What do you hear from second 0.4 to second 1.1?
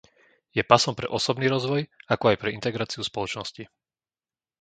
Je pasom pre